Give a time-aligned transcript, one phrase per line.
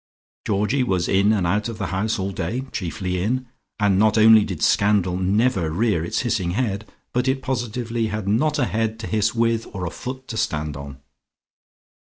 [0.47, 3.45] Georgie was in and out of the house all day, chiefly in;
[3.79, 8.57] and not only did scandal never rear its hissing head, but it positively had not
[8.57, 10.99] a head to hiss with, or a foot to stand on.